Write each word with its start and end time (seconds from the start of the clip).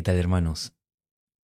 ¿Qué 0.00 0.04
tal 0.04 0.16
hermanos? 0.16 0.72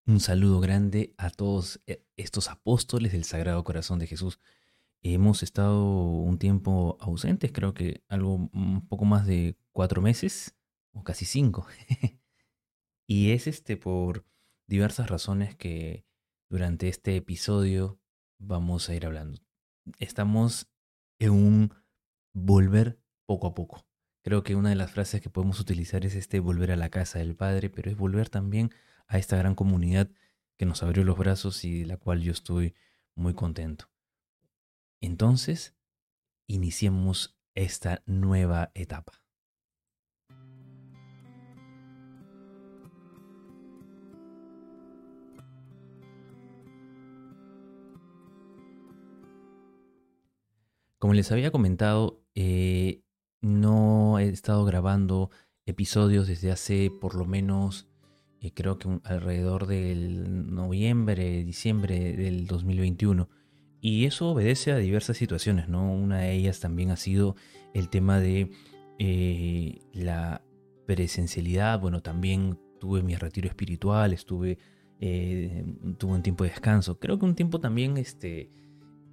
Un 0.07 0.19
saludo 0.19 0.61
grande 0.61 1.15
a 1.19 1.29
todos 1.29 1.83
eh, 1.87 2.03
estos 2.17 2.49
apóstoles 2.49 3.13
del 3.13 3.25
Sagrado 3.25 3.63
Corazón 3.65 3.99
de 3.99 4.07
Jesús. 4.07 4.41
Hemos 5.03 5.43
estado 5.43 5.85
un 5.85 6.39
tiempo 6.39 6.97
ausentes, 6.99 7.53
creo 7.53 7.75
que 7.75 8.03
algo 8.09 8.49
un 8.55 8.89
poco 8.89 9.05
más 9.05 9.27
de 9.27 9.59
cuatro 9.73 10.01
meses, 10.01 10.57
o 10.95 11.05
casi 11.05 11.27
cinco. 11.27 11.67
y 13.07 13.33
es 13.33 13.47
este 13.47 13.77
por 13.77 14.25
diversas 14.67 15.11
razones 15.11 15.55
que 15.55 16.07
durante 16.49 16.89
este 16.89 17.15
episodio 17.15 18.01
vamos 18.39 18.89
a 18.89 18.95
ir 18.95 19.05
hablando. 19.05 19.39
Estamos 19.99 20.67
en 21.19 21.33
un 21.33 21.75
volver 22.33 22.99
poco 23.27 23.49
a 23.49 23.55
poco. 23.55 23.86
Creo 24.27 24.43
que 24.43 24.57
una 24.57 24.71
de 24.71 24.75
las 24.75 24.91
frases 24.91 25.21
que 25.21 25.31
podemos 25.31 25.61
utilizar 25.61 26.05
es 26.05 26.17
este 26.17 26.41
volver 26.41 26.73
a 26.73 26.77
la 26.77 26.89
casa 26.89 27.21
del 27.21 27.37
Padre, 27.37 27.71
pero 27.71 27.93
es 27.93 27.97
volver 27.97 28.29
también 28.29 28.73
a 29.07 29.19
esta 29.19 29.37
gran 29.37 29.55
comunidad 29.55 30.11
que 30.57 30.67
nos 30.67 30.83
abrió 30.83 31.05
los 31.05 31.17
brazos 31.17 31.65
y 31.65 31.79
de 31.79 31.87
la 31.87 31.97
cual 31.97 32.23
yo 32.23 32.33
estoy 32.33 32.75
muy 33.15 33.35
contento. 33.35 33.89
Entonces, 35.01 35.77
iniciemos 36.49 37.39
esta 37.55 38.03
nueva 38.05 38.73
etapa. 38.75 39.23
Como 50.99 51.15
les 51.15 51.31
había 51.31 51.53
comentado, 51.53 52.25
eh, 52.35 53.05
no 53.41 54.19
he 54.19 54.29
estado 54.29 54.65
grabando 54.65 55.31
episodios 55.67 56.29
desde 56.29 56.51
hace 56.51 56.91
por 56.91 57.15
lo 57.15 57.25
menos, 57.25 57.89
eh, 58.41 58.53
creo 58.53 58.79
que 58.79 59.01
alrededor 59.05 59.67
del 59.67 60.55
noviembre, 60.55 61.45
diciembre 61.45 62.17
del 62.17 62.47
2021. 62.47 63.29
Y 63.81 64.07
eso 64.07 64.31
obedece 64.31 64.73
a 64.73 64.79
diversas 64.79 65.17
situaciones, 65.17 65.69
¿no? 65.69 65.93
Una 65.93 66.21
de 66.21 66.33
ellas 66.33 66.61
también 66.61 66.91
ha 66.91 66.97
sido 66.97 67.37
el 67.75 67.89
tema 67.89 68.19
de 68.21 68.51
eh, 68.99 69.81
la 69.93 70.43
presencialidad. 70.87 71.79
Bueno, 71.81 72.03
también 72.03 72.59
tuve 72.81 73.03
mi 73.03 73.17
retiro 73.17 73.49
espiritual, 73.49 74.13
estuve, 74.13 74.59
eh, 75.01 75.65
tuve 75.99 76.13
un 76.13 76.23
tiempo 76.23 76.45
de 76.45 76.51
descanso. 76.51 76.99
Creo 76.99 77.19
que 77.19 77.27
un 77.27 77.35
tiempo 77.35 77.61
también, 77.61 77.97
este, 77.97 78.51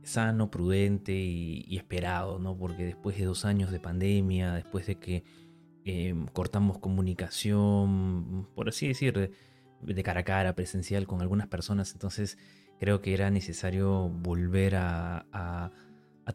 sano, 0.03 0.51
prudente 0.51 1.13
y, 1.13 1.75
esperado, 1.77 2.39
¿no? 2.39 2.57
Porque 2.57 2.83
después 2.85 3.17
de 3.17 3.25
dos 3.25 3.45
años 3.45 3.71
de 3.71 3.79
pandemia, 3.79 4.53
después 4.53 4.85
de 4.87 4.95
que 4.95 5.23
em, 5.85 6.27
cortamos 6.27 6.79
comunicación, 6.79 8.47
por 8.55 8.69
así 8.69 8.87
decir, 8.87 9.31
de, 9.81 10.03
cara 10.03 10.21
a 10.21 10.23
cara, 10.23 10.55
presencial 10.55 11.07
con 11.07 11.21
algunas 11.21 11.47
personas, 11.47 11.93
entonces 11.93 12.37
creo 12.79 13.01
que 13.01 13.13
era 13.13 13.29
necesario 13.29 14.09
volver 14.09 14.75
a, 14.75 15.71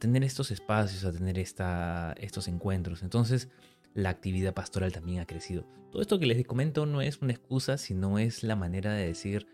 tener 0.01 0.25
estos 0.25 0.51
espacios, 0.51 1.05
a 1.05 1.13
tener 1.13 1.39
esta, 1.39 2.15
estos 2.19 2.49
encuentros. 2.49 3.03
Entonces 3.03 3.49
la 3.95 4.11
actividad 4.11 4.55
pastoral 4.55 4.93
también 4.93 5.21
ha 5.21 5.27
crecido. 5.27 5.67
Todo 5.91 6.03
esto 6.03 6.19
que 6.19 6.27
les 6.27 6.47
comento 6.47 6.87
no 6.87 7.01
es 7.01 7.21
una 7.23 7.33
excusa, 7.33 7.79
sino 7.79 8.19
es 8.19 8.43
la 8.43 8.57
manera 8.57 8.93
de 8.93 9.07
decir 9.07 9.47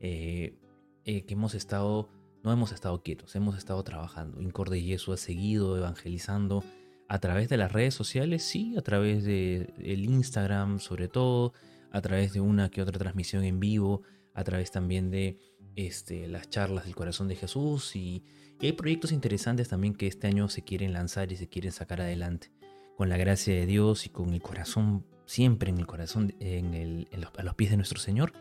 eh, 0.00 0.56
eh, 1.04 1.24
que 1.24 1.34
hemos 1.34 1.54
estado 1.54 2.08
no 2.42 2.52
hemos 2.52 2.72
estado 2.72 3.02
quietos, 3.02 3.34
hemos 3.36 3.56
estado 3.56 3.82
trabajando. 3.84 4.40
Incorde 4.40 4.80
Jesús 4.80 5.14
ha 5.14 5.16
seguido 5.22 5.76
evangelizando 5.76 6.64
a 7.08 7.18
través 7.18 7.48
de 7.48 7.56
las 7.56 7.72
redes 7.72 7.94
sociales, 7.94 8.42
sí, 8.42 8.74
a 8.76 8.82
través 8.82 9.24
del 9.24 9.72
el 9.78 10.04
Instagram 10.04 10.80
sobre 10.80 11.08
todo, 11.08 11.52
a 11.90 12.00
través 12.00 12.32
de 12.32 12.40
una 12.40 12.70
que 12.70 12.82
otra 12.82 12.98
transmisión 12.98 13.44
en 13.44 13.60
vivo, 13.60 14.02
a 14.34 14.44
través 14.44 14.70
también 14.70 15.10
de 15.10 15.38
este, 15.76 16.26
las 16.26 16.48
charlas 16.48 16.84
del 16.84 16.94
corazón 16.94 17.28
de 17.28 17.36
Jesús 17.36 17.96
y, 17.96 18.24
hay 18.60 18.70
proyectos 18.74 19.10
interesantes 19.10 19.68
también 19.68 19.92
que 19.92 20.06
este 20.06 20.28
año 20.28 20.48
se 20.48 20.62
quieren 20.62 20.92
lanzar 20.92 21.32
y 21.32 21.36
se 21.36 21.48
quieren 21.48 21.72
sacar 21.72 22.00
adelante. 22.00 22.52
Con 22.96 23.08
la 23.08 23.16
gracia 23.16 23.52
de 23.52 23.66
Dios 23.66 24.06
y 24.06 24.08
con 24.08 24.32
el 24.32 24.40
corazón, 24.40 25.04
siempre 25.26 25.70
en 25.70 25.78
el 25.78 25.86
corazón, 25.88 26.32
en, 26.38 27.08
los, 27.10 27.32
a 27.36 27.42
los 27.42 27.56
pies 27.56 27.72
de 27.72 27.76
nuestro 27.76 27.98
Señor, 27.98 28.32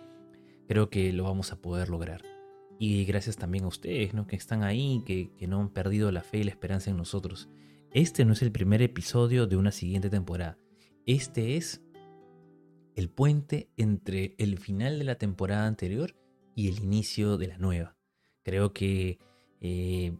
creo 0.67 0.91
que 0.91 1.11
lo 1.11 1.23
vamos 1.23 1.51
a 1.51 1.55
poder 1.55 1.89
lograr. 1.89 2.21
Y 2.83 3.05
gracias 3.05 3.37
también 3.37 3.65
a 3.65 3.67
ustedes, 3.67 4.15
¿no? 4.15 4.25
Que 4.25 4.35
están 4.35 4.63
ahí, 4.63 5.03
que, 5.05 5.29
que 5.37 5.45
no 5.45 5.59
han 5.59 5.69
perdido 5.69 6.11
la 6.11 6.23
fe 6.23 6.39
y 6.39 6.43
la 6.43 6.49
esperanza 6.49 6.89
en 6.89 6.97
nosotros. 6.97 7.47
Este 7.93 8.25
no 8.25 8.33
es 8.33 8.41
el 8.41 8.51
primer 8.51 8.81
episodio 8.81 9.45
de 9.45 9.55
una 9.55 9.71
siguiente 9.71 10.09
temporada. 10.09 10.57
Este 11.05 11.57
es 11.57 11.83
el 12.95 13.11
puente 13.11 13.69
entre 13.77 14.33
el 14.39 14.57
final 14.57 14.97
de 14.97 15.05
la 15.05 15.19
temporada 15.19 15.67
anterior 15.67 16.15
y 16.55 16.69
el 16.69 16.79
inicio 16.79 17.37
de 17.37 17.49
la 17.49 17.59
nueva. 17.59 17.95
Creo 18.41 18.73
que 18.73 19.19
eh, 19.59 20.17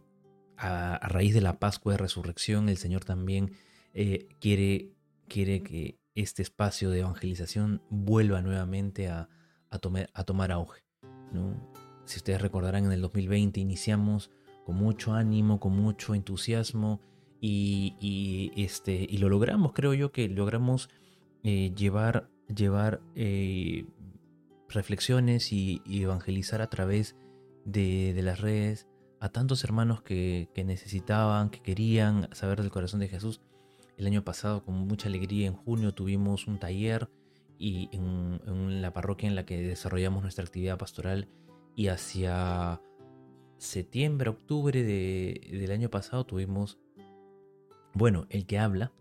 a, 0.56 1.00
raíz 1.08 1.34
de 1.34 1.40
la 1.40 1.58
Pascua 1.58 1.94
de 1.94 1.98
Resurrección, 1.98 2.68
el 2.68 2.76
Señor 2.76 3.04
también 3.04 3.56
eh, 3.92 4.28
quiere, 4.38 4.92
quiere 5.26 5.64
que 5.64 5.98
este 6.14 6.42
espacio 6.42 6.90
de 6.90 7.00
evangelización 7.00 7.82
vuelva 7.90 8.40
nuevamente 8.40 9.08
a, 9.08 9.28
a, 9.68 9.80
a 10.14 10.24
tomar 10.24 10.52
auge. 10.52 10.84
¿no? 11.32 11.71
Si 12.04 12.18
ustedes 12.18 12.40
recordarán, 12.40 12.84
en 12.84 12.92
el 12.92 13.00
2020 13.00 13.60
iniciamos 13.60 14.30
con 14.64 14.76
mucho 14.76 15.14
ánimo, 15.14 15.60
con 15.60 15.76
mucho 15.76 16.14
entusiasmo 16.14 17.00
y, 17.40 18.52
este, 18.56 19.06
y 19.08 19.18
lo 19.18 19.28
logramos, 19.28 19.72
creo 19.72 19.94
yo 19.94 20.12
que 20.12 20.28
logramos 20.28 20.88
eh, 21.42 21.72
llevar, 21.74 22.28
llevar 22.54 23.00
eh, 23.16 23.84
reflexiones 24.68 25.52
y, 25.52 25.82
evangelizar 25.86 26.62
a 26.62 26.70
través 26.70 27.16
de, 27.64 28.18
las 28.22 28.40
redes 28.40 28.88
a 29.20 29.28
tantos 29.28 29.64
hermanos 29.64 30.02
que, 30.02 30.48
necesitaban, 30.64 31.50
que 31.50 31.60
querían 31.60 32.28
saber 32.32 32.60
del 32.60 32.70
corazón 32.70 33.00
de 33.00 33.08
Jesús. 33.08 33.40
El 33.96 34.06
año 34.06 34.24
pasado, 34.24 34.64
con 34.64 34.74
mucha 34.86 35.08
alegría, 35.08 35.46
en 35.46 35.54
junio 35.54 35.94
tuvimos 35.94 36.46
un 36.46 36.58
taller 36.58 37.08
y 37.58 37.88
en 37.92 38.82
la 38.82 38.92
parroquia 38.92 39.28
en 39.28 39.36
la 39.36 39.44
que 39.46 39.62
desarrollamos 39.62 40.22
nuestra 40.22 40.44
actividad 40.44 40.78
pastoral 40.78 41.28
y 41.74 41.88
hacia 41.88 42.80
septiembre, 43.58 44.30
octubre 44.30 44.82
del 44.82 45.70
año 45.70 45.88
pasado 45.88 46.24
tuvimos, 46.24 46.78
bueno, 47.94 48.26
el 48.30 48.46
que 48.46 48.58
habla 48.58 48.92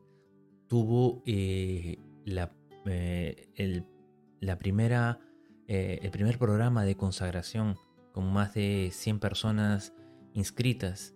tuvo 0.68 1.22
eh, 1.26 1.98
la, 2.26 2.54
eh, 2.86 3.50
el, 3.56 3.86
la 4.40 4.58
primera, 4.58 5.20
eh, 5.68 6.00
el 6.02 6.12
primer 6.12 6.38
programa 6.38 6.86
de 6.86 6.96
consagración 6.96 7.76
con 8.14 8.32
más 8.32 8.54
de 8.54 8.90
100 8.94 9.20
personas 9.20 9.94
inscritas 10.34 11.16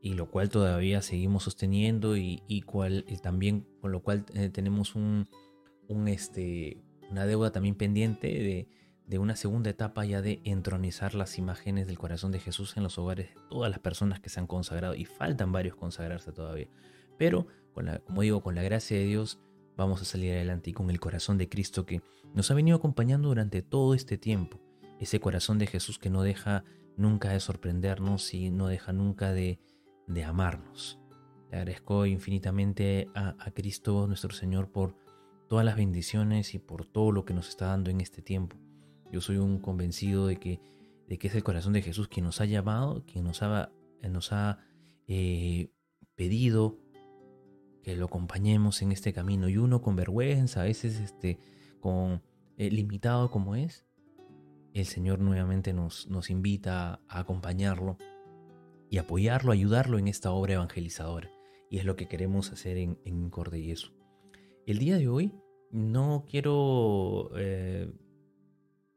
y 0.00 0.14
lo 0.14 0.30
cual 0.30 0.48
todavía 0.48 1.02
seguimos 1.02 1.44
sosteniendo 1.44 2.16
y, 2.16 2.42
y 2.46 2.62
cual, 2.62 3.04
también 3.22 3.66
con 3.80 3.92
lo 3.92 4.02
cual 4.02 4.24
tenemos 4.24 4.94
un, 4.94 5.26
un, 5.88 6.08
este, 6.08 6.82
una 7.10 7.26
deuda 7.26 7.52
también 7.52 7.74
pendiente 7.74 8.28
de 8.28 8.68
de 9.06 9.18
una 9.18 9.36
segunda 9.36 9.70
etapa 9.70 10.04
ya 10.04 10.22
de 10.22 10.40
entronizar 10.44 11.14
las 11.14 11.38
imágenes 11.38 11.86
del 11.86 11.98
corazón 11.98 12.32
de 12.32 12.40
Jesús 12.40 12.76
en 12.76 12.82
los 12.82 12.98
hogares 12.98 13.34
de 13.34 13.40
todas 13.50 13.70
las 13.70 13.78
personas 13.78 14.20
que 14.20 14.30
se 14.30 14.40
han 14.40 14.46
consagrado 14.46 14.94
y 14.94 15.04
faltan 15.04 15.52
varios 15.52 15.76
consagrarse 15.76 16.32
todavía. 16.32 16.68
Pero, 17.18 17.46
como 18.06 18.22
digo, 18.22 18.42
con 18.42 18.54
la 18.54 18.62
gracia 18.62 18.96
de 18.96 19.04
Dios 19.04 19.40
vamos 19.76 20.00
a 20.00 20.04
salir 20.04 20.32
adelante 20.32 20.72
con 20.72 20.90
el 20.90 21.00
corazón 21.00 21.36
de 21.36 21.48
Cristo 21.48 21.84
que 21.84 22.02
nos 22.32 22.50
ha 22.50 22.54
venido 22.54 22.76
acompañando 22.76 23.28
durante 23.28 23.62
todo 23.62 23.94
este 23.94 24.16
tiempo. 24.16 24.58
Ese 25.00 25.20
corazón 25.20 25.58
de 25.58 25.66
Jesús 25.66 25.98
que 25.98 26.10
no 26.10 26.22
deja 26.22 26.64
nunca 26.96 27.30
de 27.30 27.40
sorprendernos 27.40 28.32
y 28.32 28.50
no 28.50 28.68
deja 28.68 28.92
nunca 28.92 29.32
de, 29.32 29.58
de 30.06 30.24
amarnos. 30.24 30.98
Le 31.50 31.58
agradezco 31.58 32.06
infinitamente 32.06 33.08
a 33.14 33.50
Cristo 33.52 34.06
nuestro 34.06 34.32
Señor 34.32 34.72
por 34.72 34.96
todas 35.48 35.64
las 35.64 35.76
bendiciones 35.76 36.54
y 36.54 36.58
por 36.58 36.86
todo 36.86 37.12
lo 37.12 37.24
que 37.24 37.34
nos 37.34 37.48
está 37.48 37.66
dando 37.66 37.90
en 37.90 38.00
este 38.00 38.22
tiempo. 38.22 38.63
Yo 39.14 39.20
soy 39.20 39.36
un 39.36 39.60
convencido 39.60 40.26
de 40.26 40.40
que, 40.40 40.60
de 41.06 41.18
que 41.18 41.28
es 41.28 41.36
el 41.36 41.44
corazón 41.44 41.72
de 41.72 41.82
Jesús 41.82 42.08
quien 42.08 42.24
nos 42.24 42.40
ha 42.40 42.46
llamado, 42.46 43.04
quien 43.06 43.24
nos 43.24 43.44
ha, 43.44 43.70
nos 44.10 44.32
ha 44.32 44.58
eh, 45.06 45.70
pedido 46.16 46.80
que 47.84 47.94
lo 47.94 48.06
acompañemos 48.06 48.82
en 48.82 48.90
este 48.90 49.12
camino. 49.12 49.48
Y 49.48 49.56
uno 49.56 49.82
con 49.82 49.94
vergüenza, 49.94 50.62
a 50.62 50.64
veces 50.64 50.98
este, 50.98 51.38
con, 51.78 52.22
eh, 52.56 52.72
limitado 52.72 53.30
como 53.30 53.54
es, 53.54 53.86
el 54.72 54.84
Señor 54.84 55.20
nuevamente 55.20 55.72
nos, 55.72 56.08
nos 56.08 56.28
invita 56.28 57.00
a 57.06 57.20
acompañarlo 57.20 57.98
y 58.90 58.98
apoyarlo, 58.98 59.52
ayudarlo 59.52 60.00
en 60.00 60.08
esta 60.08 60.32
obra 60.32 60.54
evangelizadora. 60.54 61.30
Y 61.70 61.78
es 61.78 61.84
lo 61.84 61.94
que 61.94 62.08
queremos 62.08 62.50
hacer 62.50 62.78
en, 62.78 62.98
en 63.04 63.30
Cordeyeso. 63.30 63.92
El 64.66 64.80
día 64.80 64.98
de 64.98 65.06
hoy 65.06 65.32
no 65.70 66.24
quiero 66.28 67.30
eh, 67.36 67.92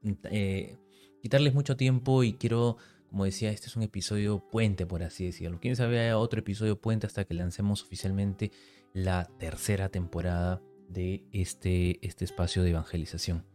eh, 0.03 0.77
quitarles 1.21 1.53
mucho 1.53 1.77
tiempo 1.77 2.23
y 2.23 2.33
quiero, 2.33 2.77
como 3.09 3.25
decía, 3.25 3.51
este 3.51 3.67
es 3.67 3.75
un 3.75 3.83
episodio 3.83 4.39
puente, 4.49 4.85
por 4.85 5.03
así 5.03 5.25
decirlo. 5.25 5.59
Quién 5.61 5.75
sabe, 5.75 6.13
otro 6.13 6.39
episodio 6.39 6.79
puente 6.79 7.07
hasta 7.07 7.25
que 7.25 7.33
lancemos 7.33 7.83
oficialmente 7.83 8.51
la 8.93 9.25
tercera 9.37 9.89
temporada 9.89 10.61
de 10.89 11.25
este, 11.31 12.05
este 12.05 12.25
espacio 12.25 12.63
de 12.63 12.71
evangelización. 12.71 13.45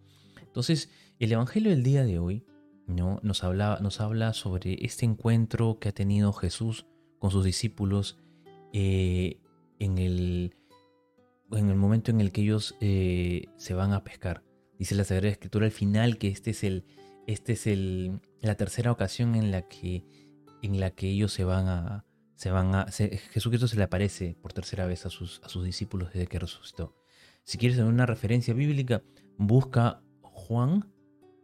Entonces, 0.41 0.91
el 1.19 1.33
Evangelio 1.33 1.71
del 1.71 1.83
día 1.83 2.05
de 2.05 2.19
hoy 2.19 2.45
¿no? 2.87 3.21
nos, 3.23 3.43
habla, 3.45 3.79
nos 3.81 4.01
habla 4.01 4.35
sobre 4.35 4.85
este 4.85 5.07
encuentro 5.07 5.79
que 5.79 5.89
ha 5.89 5.93
tenido 5.93 6.33
Jesús 6.33 6.87
con 7.19 7.31
sus 7.31 7.45
discípulos 7.45 8.19
eh, 8.73 9.41
en, 9.79 9.99
el, 9.99 10.55
en 11.53 11.71
el 11.71 11.77
momento 11.77 12.11
en 12.11 12.21
el 12.21 12.33
que 12.33 12.43
ellos 12.43 12.77
eh, 12.81 13.47
se 13.57 13.75
van 13.75 13.93
a 13.93 14.05
pescar. 14.05 14.43
Dice 14.83 14.97
la 14.97 15.05
Sagrada 15.05 15.31
Escritura 15.31 15.65
al 15.65 15.71
final 15.71 16.19
que 16.19 16.27
este 16.27 16.51
es 16.51 16.65
el, 16.65 16.85
este 17.29 17.53
es 17.53 17.69
el, 17.69 18.19
la 18.41 18.57
tercera 18.57 18.91
ocasión 18.91 19.37
en 19.37 19.53
la 19.53 19.63
que, 19.69 20.05
en 20.61 20.81
la 20.81 20.91
que 20.91 21.09
ellos 21.09 21.33
se 21.33 21.45
van 21.45 21.69
a, 21.69 22.05
se 22.35 22.51
van 22.51 22.75
a, 22.75 22.87
Jesucristo 22.91 23.69
se 23.69 23.77
le 23.77 23.85
aparece 23.85 24.37
por 24.43 24.53
tercera 24.53 24.85
vez 24.87 25.07
a 25.07 25.09
sus, 25.09 25.41
a 25.45 25.49
sus 25.49 25.65
discípulos 25.65 26.13
desde 26.13 26.27
que 26.27 26.41
resucitó. 26.41 26.97
Si 27.45 27.59
quieres 27.59 27.79
ver 27.79 27.87
una 27.87 28.07
referencia 28.07 28.55
bíblica, 28.55 29.05
busca 29.39 30.03
Juan, 30.21 30.93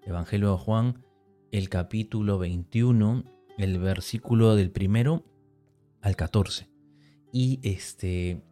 Evangelio 0.03 0.51
de 0.51 0.59
Juan, 0.59 1.05
el 1.53 1.69
capítulo 1.69 2.41
21, 2.41 3.23
el 3.57 3.79
versículo 3.79 4.57
del 4.57 4.73
primero 4.73 5.25
al 6.01 6.17
14. 6.17 6.69
Y 7.33 7.61
este 7.63 8.43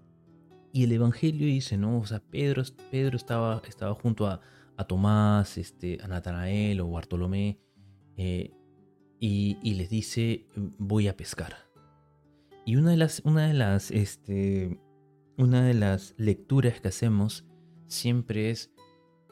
y 0.72 0.84
el 0.84 0.92
evangelio 0.92 1.48
dice, 1.48 1.76
¿no? 1.76 1.98
O 1.98 2.06
sea, 2.06 2.20
Pedro, 2.20 2.62
Pedro 2.92 3.16
estaba, 3.16 3.62
estaba 3.66 3.94
junto 3.94 4.28
a, 4.28 4.42
a 4.76 4.84
Tomás, 4.86 5.58
este, 5.58 5.98
a 6.02 6.08
Natanael 6.08 6.80
o 6.80 6.90
Bartolomé, 6.90 7.58
eh, 8.16 8.52
y, 9.18 9.58
y, 9.62 9.74
les 9.74 9.88
dice, 9.88 10.46
voy 10.78 11.08
a 11.08 11.16
pescar. 11.16 11.54
Y 12.64 12.76
una 12.76 12.90
de 12.90 12.96
las, 12.96 13.22
una 13.24 13.46
de 13.46 13.54
las, 13.54 13.90
este, 13.90 14.78
una 15.38 15.64
de 15.64 15.74
las 15.74 16.14
lecturas 16.18 16.80
que 16.80 16.88
hacemos 16.88 17.46
siempre 17.86 18.50
es 18.50 18.72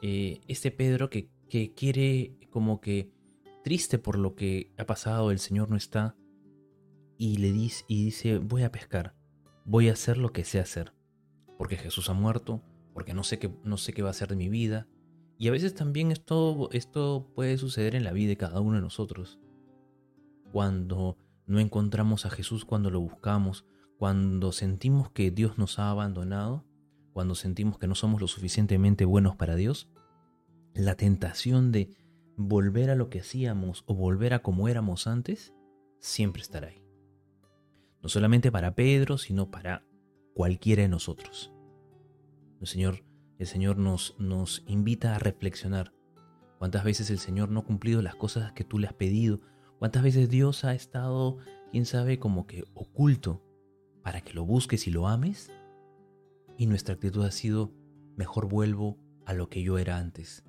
eh, 0.01 0.41
este 0.47 0.71
Pedro 0.71 1.09
que, 1.09 1.29
que 1.49 1.73
quiere 1.73 2.37
como 2.49 2.79
que 2.81 3.11
triste 3.63 3.97
por 3.97 4.17
lo 4.17 4.35
que 4.35 4.71
ha 4.77 4.85
pasado, 4.85 5.31
el 5.31 5.39
Señor 5.39 5.69
no 5.69 5.75
está, 5.75 6.15
y 7.17 7.37
le 7.37 7.51
dice, 7.51 7.83
y 7.87 8.05
dice, 8.05 8.37
voy 8.37 8.63
a 8.63 8.71
pescar, 8.71 9.15
voy 9.65 9.89
a 9.89 9.93
hacer 9.93 10.17
lo 10.17 10.31
que 10.31 10.43
sé 10.43 10.59
hacer, 10.59 10.93
porque 11.57 11.77
Jesús 11.77 12.09
ha 12.09 12.13
muerto, 12.13 12.61
porque 12.93 13.13
no 13.13 13.23
sé 13.23 13.39
qué, 13.39 13.51
no 13.63 13.77
sé 13.77 13.93
qué 13.93 14.03
va 14.03 14.09
a 14.09 14.11
hacer 14.11 14.29
de 14.29 14.35
mi 14.35 14.49
vida, 14.49 14.87
y 15.37 15.47
a 15.47 15.51
veces 15.51 15.73
también 15.73 16.11
esto, 16.11 16.69
esto 16.71 17.31
puede 17.35 17.57
suceder 17.57 17.95
en 17.95 18.03
la 18.03 18.13
vida 18.13 18.29
de 18.29 18.37
cada 18.37 18.61
uno 18.61 18.75
de 18.75 18.81
nosotros. 18.81 19.39
Cuando 20.51 21.17
no 21.45 21.59
encontramos 21.59 22.25
a 22.25 22.29
Jesús, 22.29 22.65
cuando 22.65 22.89
lo 22.89 23.01
buscamos, 23.01 23.65
cuando 23.97 24.51
sentimos 24.51 25.09
que 25.11 25.31
Dios 25.31 25.57
nos 25.57 25.79
ha 25.79 25.89
abandonado, 25.89 26.65
cuando 27.13 27.35
sentimos 27.35 27.77
que 27.77 27.87
no 27.87 27.95
somos 27.95 28.21
lo 28.21 28.27
suficientemente 28.27 29.05
buenos 29.05 29.35
para 29.35 29.55
Dios, 29.55 29.89
la 30.73 30.95
tentación 30.95 31.71
de 31.71 31.89
volver 32.37 32.89
a 32.89 32.95
lo 32.95 33.09
que 33.09 33.21
hacíamos 33.21 33.83
o 33.87 33.95
volver 33.95 34.33
a 34.33 34.41
como 34.41 34.67
éramos 34.67 35.07
antes, 35.07 35.53
siempre 35.99 36.41
estará 36.41 36.67
ahí. 36.67 36.83
No 38.01 38.09
solamente 38.09 38.51
para 38.51 38.75
Pedro, 38.75 39.17
sino 39.17 39.49
para 39.49 39.85
cualquiera 40.33 40.83
de 40.83 40.89
nosotros. 40.89 41.53
El 42.59 42.67
Señor 42.67 43.04
el 43.37 43.47
Señor 43.47 43.77
nos, 43.77 44.15
nos 44.17 44.63
invita 44.67 45.15
a 45.15 45.19
reflexionar. 45.19 45.93
¿Cuántas 46.57 46.83
veces 46.83 47.09
el 47.09 47.19
Señor 47.19 47.49
no 47.49 47.61
ha 47.61 47.65
cumplido 47.65 48.01
las 48.01 48.15
cosas 48.15 48.53
que 48.53 48.63
tú 48.63 48.79
le 48.79 48.87
has 48.87 48.93
pedido? 48.93 49.41
¿Cuántas 49.79 50.03
veces 50.03 50.29
Dios 50.29 50.63
ha 50.63 50.73
estado, 50.73 51.37
quién 51.71 51.85
sabe, 51.85 52.17
como 52.17 52.47
que 52.47 52.63
oculto 52.73 53.43
para 54.03 54.21
que 54.21 54.33
lo 54.33 54.45
busques 54.45 54.87
y 54.87 54.91
lo 54.91 55.07
ames? 55.07 55.51
Y 56.57 56.67
nuestra 56.67 56.95
actitud 56.95 57.25
ha 57.25 57.31
sido, 57.31 57.73
mejor 58.15 58.47
vuelvo 58.47 58.97
a 59.25 59.33
lo 59.33 59.49
que 59.49 59.61
yo 59.61 59.77
era 59.77 59.97
antes, 59.97 60.45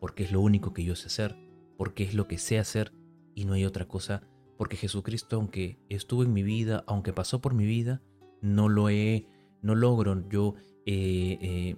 porque 0.00 0.22
es 0.22 0.32
lo 0.32 0.40
único 0.40 0.72
que 0.72 0.84
yo 0.84 0.94
sé 0.94 1.06
hacer, 1.06 1.36
porque 1.76 2.04
es 2.04 2.14
lo 2.14 2.28
que 2.28 2.38
sé 2.38 2.58
hacer 2.58 2.92
y 3.34 3.44
no 3.44 3.54
hay 3.54 3.64
otra 3.64 3.88
cosa, 3.88 4.22
porque 4.56 4.76
Jesucristo, 4.76 5.36
aunque 5.36 5.78
estuvo 5.88 6.22
en 6.22 6.32
mi 6.32 6.42
vida, 6.42 6.84
aunque 6.86 7.12
pasó 7.12 7.40
por 7.40 7.54
mi 7.54 7.66
vida, 7.66 8.02
no 8.40 8.68
lo 8.68 8.88
he, 8.88 9.26
no 9.62 9.74
logro 9.74 10.28
yo 10.28 10.54
eh, 10.86 11.38
eh, 11.40 11.76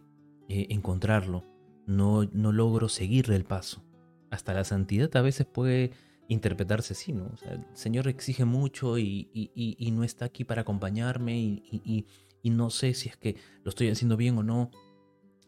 eh, 0.53 0.67
encontrarlo, 0.71 1.45
no, 1.87 2.25
no 2.25 2.51
logro 2.51 2.89
seguirle 2.89 3.37
el 3.37 3.45
paso. 3.45 3.85
Hasta 4.33 4.53
la 4.53 4.65
santidad 4.65 5.15
a 5.17 5.23
veces 5.23 5.47
puede 5.47 5.93
interpretarse 6.27 6.95
así, 6.95 7.13
¿no? 7.13 7.31
el 7.49 7.65
Señor 7.73 8.09
exige 8.09 8.45
mucho 8.45 8.99
y, 8.99 9.31
y, 9.33 9.91
no 9.93 10.03
está 10.03 10.25
aquí 10.25 10.43
para 10.43 10.63
acompañarme 10.63 11.39
y, 11.39 12.05
no 12.43 12.71
sé 12.71 12.95
si 12.95 13.09
es 13.09 13.17
que 13.17 13.37
lo 13.63 13.69
estoy 13.69 13.91
haciendo 13.91 14.17
bien 14.17 14.39
o 14.39 14.43
no. 14.43 14.73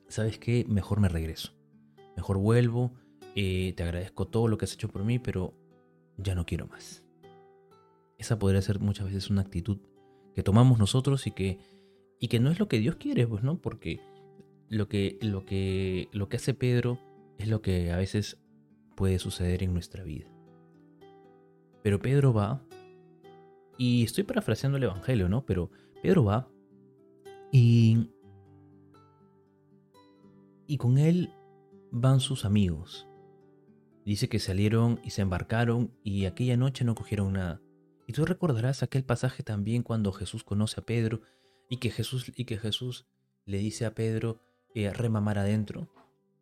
¿Sabes 0.06 0.38
qué? 0.38 0.64
Mejor 0.68 1.00
me 1.00 1.08
regreso. 1.08 1.52
Mejor 2.14 2.38
vuelvo. 2.38 2.92
Eh, 3.34 3.72
te 3.76 3.82
agradezco 3.82 4.28
todo 4.28 4.46
lo 4.46 4.56
que 4.56 4.66
has 4.66 4.74
hecho 4.74 4.88
por 4.88 5.02
mí, 5.02 5.18
pero 5.18 5.52
ya 6.16 6.36
no 6.36 6.46
quiero 6.46 6.68
más. 6.68 7.02
Esa 8.18 8.38
podría 8.38 8.62
ser 8.62 8.78
muchas 8.78 9.06
veces 9.06 9.30
una 9.30 9.40
actitud 9.40 9.78
que 10.32 10.44
tomamos 10.44 10.78
nosotros 10.78 11.26
y 11.26 11.32
que, 11.32 11.58
y 12.20 12.28
que 12.28 12.38
no 12.38 12.52
es 12.52 12.60
lo 12.60 12.68
que 12.68 12.78
Dios 12.78 12.94
quiere, 12.96 13.26
pues, 13.26 13.42
¿no? 13.42 13.60
Porque 13.60 14.00
lo 14.72 14.88
que, 14.88 15.18
lo, 15.20 15.44
que, 15.44 16.08
lo 16.12 16.30
que 16.30 16.38
hace 16.38 16.54
Pedro 16.54 16.98
es 17.36 17.46
lo 17.46 17.60
que 17.60 17.92
a 17.92 17.98
veces 17.98 18.40
puede 18.96 19.18
suceder 19.18 19.62
en 19.62 19.74
nuestra 19.74 20.02
vida. 20.02 20.32
Pero 21.82 22.00
Pedro 22.00 22.32
va, 22.32 22.64
y 23.76 24.02
estoy 24.02 24.24
parafraseando 24.24 24.78
el 24.78 24.84
Evangelio, 24.84 25.28
¿no? 25.28 25.44
Pero 25.44 25.70
Pedro 26.02 26.24
va 26.24 26.48
y, 27.50 28.08
y 30.66 30.78
con 30.78 30.96
él 30.96 31.34
van 31.90 32.20
sus 32.20 32.46
amigos. 32.46 33.06
Dice 34.06 34.30
que 34.30 34.38
salieron 34.38 35.00
y 35.04 35.10
se 35.10 35.20
embarcaron 35.20 35.92
y 36.02 36.24
aquella 36.24 36.56
noche 36.56 36.86
no 36.86 36.94
cogieron 36.94 37.34
nada. 37.34 37.60
Y 38.06 38.14
tú 38.14 38.24
recordarás 38.24 38.82
aquel 38.82 39.04
pasaje 39.04 39.42
también 39.42 39.82
cuando 39.82 40.12
Jesús 40.12 40.44
conoce 40.44 40.80
a 40.80 40.86
Pedro 40.86 41.20
y 41.68 41.76
que 41.76 41.90
Jesús, 41.90 42.32
y 42.34 42.46
que 42.46 42.56
Jesús 42.56 43.06
le 43.44 43.58
dice 43.58 43.84
a 43.84 43.94
Pedro, 43.94 44.40
eh, 44.74 44.90
remamar 44.90 45.38
adentro. 45.38 45.88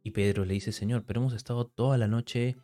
Y 0.03 0.13
Pedro 0.13 0.45
le 0.45 0.55
dice, 0.55 0.73
Señor, 0.73 1.05
pero 1.05 1.21
hemos 1.21 1.35
estado 1.35 1.67
toda 1.67 1.99
la 1.99 2.09
noche 2.09 2.57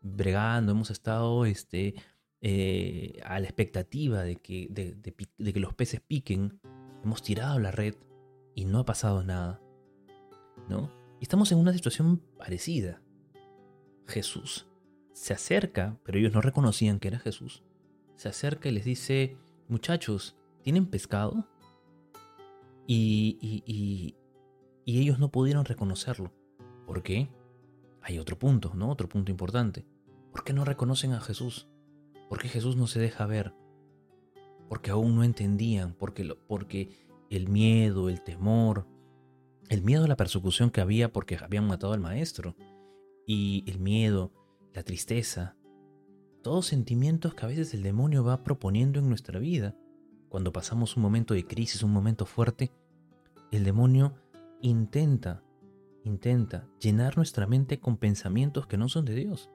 bregando, 0.00 0.72
hemos 0.72 0.90
estado 0.90 1.44
este, 1.44 1.94
eh, 2.40 3.20
a 3.24 3.38
la 3.38 3.46
expectativa 3.46 4.22
de 4.22 4.36
que, 4.36 4.68
de, 4.70 5.52
que 5.52 5.60
los 5.60 5.74
peces 5.74 6.00
piquen, 6.00 6.60
hemos 7.04 7.22
tirado 7.22 7.58
la 7.58 7.70
red 7.70 7.94
y 8.54 8.64
no 8.64 8.80
ha 8.80 8.84
pasado 8.84 9.22
nada. 9.22 9.60
¿No? 10.68 10.90
Y 11.20 11.24
estamos 11.24 11.52
en 11.52 11.58
una 11.58 11.72
situación 11.72 12.18
parecida. 12.38 13.00
Jesús 14.06 14.66
se 15.12 15.34
acerca, 15.34 16.00
pero 16.04 16.18
ellos 16.18 16.32
no 16.32 16.40
reconocían 16.40 16.98
que 16.98 17.08
era 17.08 17.18
Jesús. 17.18 17.62
Se 18.16 18.28
acerca 18.28 18.68
y 18.68 18.72
les 18.72 18.84
dice, 18.84 19.36
muchachos, 19.68 20.36
¿tienen 20.62 20.86
pescado? 20.86 21.46
Y 22.86 24.16
ellos 24.86 25.18
no 25.18 25.30
pudieron 25.30 25.64
reconocerlo. 25.64 26.32
¿Por 26.86 27.02
qué? 27.02 27.30
Hay 28.00 28.18
otro 28.18 28.38
punto, 28.38 28.72
¿no? 28.74 28.90
Otro 28.90 29.08
punto 29.08 29.30
importante. 29.30 29.86
¿Por 30.32 30.44
qué 30.44 30.52
no 30.52 30.64
reconocen 30.64 31.12
a 31.12 31.20
Jesús? 31.20 31.68
Porque 32.28 32.48
Jesús 32.48 32.76
no 32.76 32.86
se 32.86 33.00
deja 33.00 33.26
ver. 33.26 33.54
Porque 34.68 34.90
aún 34.90 35.14
no 35.14 35.24
entendían, 35.24 35.94
porque 35.94 36.98
el 37.30 37.48
miedo, 37.48 38.08
el 38.08 38.22
temor, 38.22 38.86
el 39.68 39.82
miedo 39.82 40.04
a 40.04 40.08
la 40.08 40.16
persecución 40.16 40.70
que 40.70 40.80
había 40.80 41.12
porque 41.12 41.36
habían 41.36 41.66
matado 41.66 41.92
al 41.92 42.00
maestro, 42.00 42.56
y 43.26 43.64
el 43.66 43.78
miedo, 43.78 44.32
la 44.72 44.82
tristeza, 44.82 45.56
todos 46.42 46.66
sentimientos 46.66 47.34
que 47.34 47.44
a 47.44 47.48
veces 47.48 47.72
el 47.74 47.82
demonio 47.82 48.24
va 48.24 48.42
proponiendo 48.42 48.98
en 48.98 49.08
nuestra 49.08 49.38
vida. 49.38 49.76
Cuando 50.28 50.52
pasamos 50.52 50.96
un 50.96 51.02
momento 51.02 51.34
de 51.34 51.46
crisis, 51.46 51.82
un 51.82 51.92
momento 51.92 52.26
fuerte, 52.26 52.72
el 53.52 53.64
demonio 53.64 54.14
intenta, 54.62 55.44
intenta 56.04 56.66
llenar 56.80 57.16
nuestra 57.16 57.46
mente 57.46 57.78
con 57.78 57.98
pensamientos 57.98 58.66
que 58.66 58.78
no 58.78 58.88
son 58.88 59.04
de 59.04 59.14
Dios. 59.14 59.50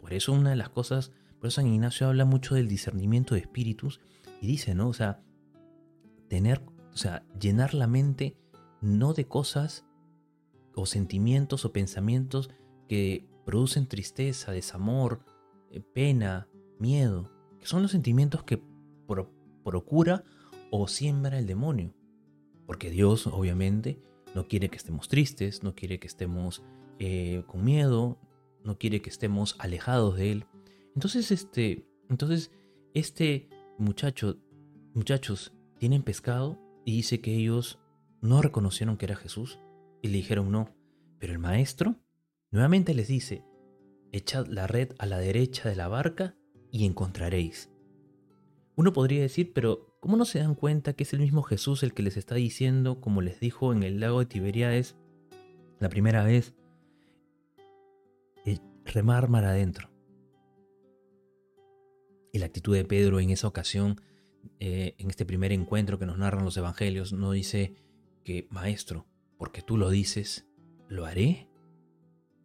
Por 0.00 0.14
eso 0.14 0.32
una 0.32 0.50
de 0.50 0.56
las 0.56 0.70
cosas, 0.70 1.12
por 1.38 1.48
eso 1.48 1.56
San 1.56 1.66
Ignacio 1.66 2.08
habla 2.08 2.24
mucho 2.24 2.54
del 2.54 2.68
discernimiento 2.68 3.34
de 3.34 3.40
espíritus 3.40 4.00
y 4.40 4.46
dice, 4.46 4.74
¿no? 4.74 4.88
O 4.88 4.94
sea, 4.94 5.22
tener, 6.28 6.62
o 6.92 6.96
sea, 6.96 7.26
llenar 7.38 7.74
la 7.74 7.86
mente 7.86 8.38
no 8.80 9.12
de 9.12 9.26
cosas 9.26 9.84
o 10.74 10.86
sentimientos 10.86 11.64
o 11.64 11.72
pensamientos 11.72 12.50
que 12.88 13.28
producen 13.44 13.86
tristeza, 13.86 14.52
desamor, 14.52 15.24
eh, 15.70 15.80
pena, 15.80 16.48
miedo, 16.78 17.30
que 17.58 17.66
son 17.66 17.82
los 17.82 17.90
sentimientos 17.90 18.42
que 18.42 18.62
procura 19.64 20.24
o 20.70 20.88
siembra 20.88 21.38
el 21.38 21.46
demonio. 21.46 21.94
Porque 22.66 22.90
Dios, 22.90 23.26
obviamente, 23.26 24.00
no 24.34 24.48
quiere 24.48 24.68
que 24.68 24.76
estemos 24.76 25.08
tristes, 25.08 25.62
no 25.62 25.74
quiere 25.74 25.98
que 25.98 26.06
estemos 26.06 26.62
eh, 26.98 27.44
con 27.46 27.64
miedo, 27.64 28.18
no 28.64 28.78
quiere 28.78 29.02
que 29.02 29.10
estemos 29.10 29.56
alejados 29.58 30.16
de 30.16 30.32
Él. 30.32 30.46
Entonces, 30.94 31.30
este, 31.30 31.86
entonces, 32.08 32.50
este 32.94 33.48
muchacho, 33.78 34.38
muchachos, 34.94 35.52
tienen 35.78 36.02
pescado 36.02 36.58
y 36.84 36.96
dice 36.96 37.20
que 37.20 37.34
ellos 37.34 37.78
no 38.20 38.42
reconocieron 38.42 38.96
que 38.96 39.06
era 39.06 39.16
Jesús 39.16 39.58
y 40.02 40.08
le 40.08 40.16
dijeron 40.16 40.50
no, 40.50 40.70
pero 41.18 41.32
el 41.32 41.38
maestro 41.38 41.96
Nuevamente 42.54 42.94
les 42.94 43.08
dice, 43.08 43.42
echad 44.12 44.46
la 44.46 44.68
red 44.68 44.92
a 45.00 45.06
la 45.06 45.18
derecha 45.18 45.68
de 45.68 45.74
la 45.74 45.88
barca 45.88 46.36
y 46.70 46.86
encontraréis. 46.86 47.68
Uno 48.76 48.92
podría 48.92 49.22
decir, 49.22 49.52
pero 49.52 49.93
¿cómo 50.04 50.18
no 50.18 50.26
se 50.26 50.38
dan 50.38 50.54
cuenta 50.54 50.92
que 50.92 51.04
es 51.04 51.14
el 51.14 51.20
mismo 51.20 51.42
Jesús 51.42 51.82
el 51.82 51.94
que 51.94 52.02
les 52.02 52.18
está 52.18 52.34
diciendo, 52.34 53.00
como 53.00 53.22
les 53.22 53.40
dijo 53.40 53.72
en 53.72 53.82
el 53.82 54.00
lago 54.00 54.18
de 54.18 54.26
Tiberiades 54.26 54.96
la 55.80 55.88
primera 55.88 56.22
vez, 56.22 56.54
remar 58.84 59.30
mar 59.30 59.46
adentro? 59.46 59.88
Y 62.34 62.38
la 62.38 62.44
actitud 62.44 62.74
de 62.74 62.84
Pedro 62.84 63.18
en 63.18 63.30
esa 63.30 63.48
ocasión, 63.48 63.98
eh, 64.60 64.94
en 64.98 65.08
este 65.08 65.24
primer 65.24 65.52
encuentro 65.52 65.98
que 65.98 66.04
nos 66.04 66.18
narran 66.18 66.44
los 66.44 66.58
evangelios, 66.58 67.14
no 67.14 67.32
dice 67.32 67.74
que, 68.24 68.46
maestro, 68.50 69.06
porque 69.38 69.62
tú 69.62 69.78
lo 69.78 69.88
dices, 69.88 70.46
lo 70.86 71.06
haré. 71.06 71.48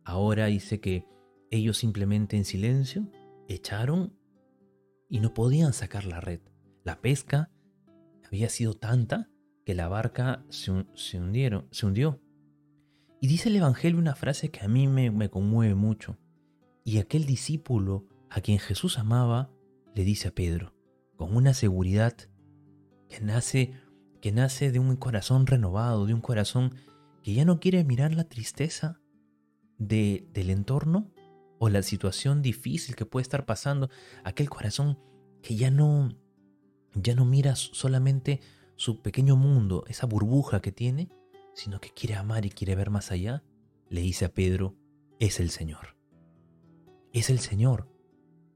Ahora 0.05 0.45
dice 0.45 0.79
que 0.79 1.05
ellos 1.51 1.77
simplemente 1.77 2.37
en 2.37 2.45
silencio 2.45 3.11
echaron 3.49 4.17
y 5.09 5.19
no 5.19 5.33
podían 5.33 5.73
sacar 5.73 6.05
la 6.05 6.21
red. 6.21 6.39
La 6.89 6.99
pesca 7.01 7.51
había 8.25 8.49
sido 8.49 8.73
tanta 8.73 9.29
que 9.63 9.75
la 9.75 9.87
barca 9.87 10.43
se, 10.49 10.71
hundieron, 10.71 11.67
se 11.69 11.85
hundió. 11.85 12.19
Y 13.21 13.27
dice 13.27 13.49
el 13.49 13.57
Evangelio 13.57 13.99
una 13.99 14.15
frase 14.15 14.49
que 14.49 14.65
a 14.65 14.67
mí 14.67 14.87
me, 14.87 15.11
me 15.11 15.29
conmueve 15.29 15.75
mucho. 15.75 16.17
Y 16.83 16.97
aquel 16.97 17.27
discípulo 17.27 18.07
a 18.31 18.41
quien 18.41 18.57
Jesús 18.57 18.97
amaba 18.97 19.51
le 19.93 20.03
dice 20.03 20.29
a 20.29 20.31
Pedro, 20.31 20.73
con 21.15 21.35
una 21.35 21.53
seguridad 21.53 22.15
que 23.07 23.21
nace, 23.21 23.75
que 24.19 24.31
nace 24.31 24.71
de 24.71 24.79
un 24.79 24.95
corazón 24.95 25.45
renovado, 25.45 26.07
de 26.07 26.15
un 26.15 26.21
corazón 26.21 26.73
que 27.21 27.35
ya 27.35 27.45
no 27.45 27.59
quiere 27.59 27.83
mirar 27.83 28.15
la 28.15 28.23
tristeza 28.23 28.99
de, 29.77 30.27
del 30.33 30.49
entorno 30.49 31.13
o 31.59 31.69
la 31.69 31.83
situación 31.83 32.41
difícil 32.41 32.95
que 32.95 33.05
puede 33.05 33.21
estar 33.21 33.45
pasando, 33.45 33.91
aquel 34.23 34.49
corazón 34.49 34.97
que 35.43 35.55
ya 35.55 35.69
no 35.69 36.17
ya 36.93 37.15
no 37.15 37.25
mira 37.25 37.55
solamente 37.55 38.41
su 38.75 39.01
pequeño 39.01 39.35
mundo, 39.35 39.83
esa 39.87 40.05
burbuja 40.05 40.61
que 40.61 40.71
tiene, 40.71 41.09
sino 41.53 41.81
que 41.81 41.91
quiere 41.91 42.15
amar 42.15 42.45
y 42.45 42.49
quiere 42.49 42.75
ver 42.75 42.89
más 42.89 43.11
allá, 43.11 43.43
le 43.89 44.01
dice 44.01 44.25
a 44.25 44.33
Pedro, 44.33 44.75
es 45.19 45.39
el 45.39 45.49
Señor. 45.49 45.97
Es 47.11 47.29
el 47.29 47.39
Señor. 47.39 47.89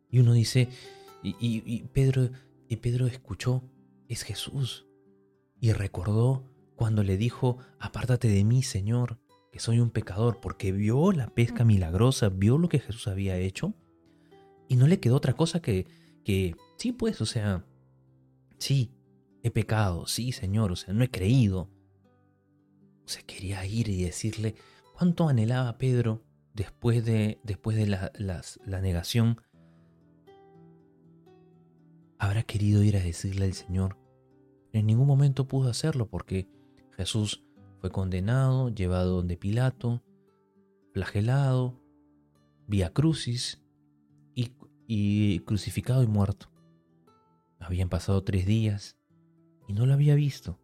Y 0.10 0.20
uno 0.20 0.34
dice, 0.34 0.70
y, 1.24 1.84
Pedro, 1.88 2.30
y 2.70 2.78
Pedro 2.78 3.08
escuchó, 3.08 3.64
es 4.08 4.24
Jesús. 4.24 4.88
Y 5.60 5.74
recordó 5.74 6.50
cuando 6.76 7.04
le 7.04 7.18
dijo, 7.18 7.58
apártate 7.80 8.28
de 8.28 8.44
mí, 8.44 8.64
Señor, 8.64 9.20
que 9.52 9.60
soy 9.60 9.80
un 9.80 9.90
pecador, 9.90 10.40
porque 10.42 10.72
vio 10.72 11.12
la 11.12 11.28
pesca 11.28 11.66
milagrosa, 11.66 12.30
vio 12.30 12.58
lo 12.58 12.70
que 12.70 12.80
Jesús 12.80 13.08
había 13.08 13.38
hecho, 13.38 13.74
y 14.68 14.76
no 14.76 14.88
le 14.88 15.00
quedó 15.00 15.16
otra 15.16 15.34
cosa 15.34 15.62
que, 15.62 15.86
que 16.24 16.56
sí, 16.78 16.92
pues, 16.92 17.22
o 17.22 17.26
sea, 17.26 17.66
sí, 18.58 18.92
he 19.44 19.52
pecado, 19.52 20.08
sí, 20.08 20.32
Señor, 20.32 20.72
o 20.72 20.76
sea, 20.76 20.94
no 20.94 21.04
he 21.04 21.12
creído. 21.12 21.70
O 23.06 23.08
sea, 23.08 23.22
quería 23.24 23.66
ir 23.66 23.90
y 23.90 24.04
decirle 24.04 24.56
cuánto 24.98 25.28
anhelaba 25.28 25.78
Pedro 25.78 26.24
después 26.54 27.04
de, 27.04 27.40
después 27.44 27.76
de 27.78 27.88
la, 27.88 28.12
la 28.18 28.82
negación. 28.82 29.42
Habrá 32.18 32.44
querido 32.44 32.84
ir 32.84 32.96
a 32.96 33.02
decirle 33.02 33.46
al 33.46 33.54
Señor. 33.54 33.98
En 34.72 34.88
ningún 34.88 35.08
momento 35.08 35.48
pudo 35.48 35.70
hacerlo 35.70 36.10
porque 36.10 36.48
Jesús 36.96 37.44
fue 37.80 37.92
condenado, 37.92 38.70
llevado 38.70 39.18
donde 39.18 39.36
Pilato, 39.36 40.02
flagelado, 40.94 41.82
vía 42.66 42.94
crucis 42.94 43.62
y, 44.34 44.54
y 44.88 45.40
crucificado 45.42 46.02
y 46.02 46.08
muerto. 46.08 46.53
Habían 47.64 47.90
pasado 47.90 48.24
tres 48.24 48.46
días 48.46 48.98
y 49.68 49.74
no 49.74 49.86
lo 49.86 49.94
había 49.94 50.16
visto. 50.16 50.60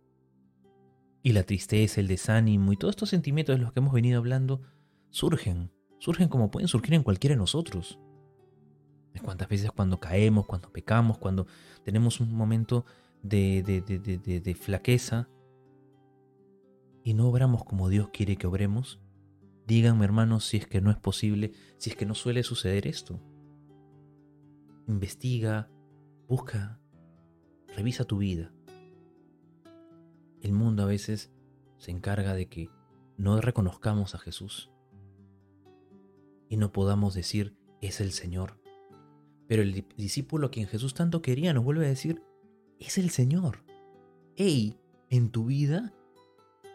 Y 1.23 1.33
la 1.33 1.43
tristeza, 1.43 1.99
el 1.99 2.07
desánimo 2.07 2.71
y 2.71 2.77
todos 2.77 2.93
estos 2.93 3.09
sentimientos 3.09 3.55
de 3.55 3.61
los 3.61 3.73
que 3.73 3.79
hemos 3.79 3.93
venido 3.93 4.19
hablando 4.19 4.61
surgen, 5.09 5.71
surgen 5.99 6.29
como 6.29 6.51
pueden 6.51 6.67
surgir 6.67 6.93
en 6.93 7.03
cualquiera 7.03 7.35
de 7.35 7.39
nosotros. 7.39 7.99
Cuántas 9.23 9.49
veces 9.49 9.71
cuando 9.71 9.99
caemos, 9.99 10.45
cuando 10.45 10.71
pecamos, 10.71 11.17
cuando 11.17 11.45
tenemos 11.83 12.21
un 12.21 12.33
momento 12.33 12.85
de, 13.21 13.63
de, 13.63 13.81
de, 13.81 14.39
de 14.39 14.55
flaqueza, 14.55 15.27
y 17.03 17.13
no 17.13 17.27
obramos 17.27 17.63
como 17.65 17.89
Dios 17.89 18.09
quiere 18.13 18.37
que 18.37 18.47
obremos, 18.47 19.01
díganme 19.65 20.05
hermanos 20.05 20.45
si 20.45 20.57
es 20.57 20.67
que 20.67 20.79
no 20.79 20.91
es 20.91 20.97
posible, 20.97 21.53
si 21.77 21.89
es 21.89 21.95
que 21.95 22.05
no 22.05 22.15
suele 22.15 22.43
suceder 22.43 22.87
esto. 22.87 23.19
Investiga, 24.87 25.69
busca, 26.27 26.78
revisa 27.79 28.03
tu 28.03 28.17
vida. 28.17 28.51
El 30.41 30.51
mundo 30.51 30.83
a 30.83 30.85
veces 30.85 31.31
se 31.77 31.91
encarga 31.91 32.33
de 32.33 32.49
que 32.49 32.69
no 33.15 33.39
reconozcamos 33.39 34.15
a 34.15 34.17
Jesús 34.17 34.69
y 36.49 36.57
no 36.57 36.73
podamos 36.73 37.13
decir 37.13 37.55
es 37.79 38.01
el 38.01 38.11
Señor. 38.11 38.59
Pero 39.47 39.61
el 39.61 39.85
discípulo 39.95 40.47
a 40.47 40.51
quien 40.51 40.67
Jesús 40.67 40.93
tanto 40.93 41.21
quería 41.21 41.53
nos 41.53 41.63
vuelve 41.63 41.85
a 41.85 41.89
decir 41.89 42.21
es 42.79 42.97
el 42.97 43.11
Señor. 43.11 43.63
Ey, 44.35 44.77
en 45.09 45.29
tu 45.31 45.45
vida 45.45 45.93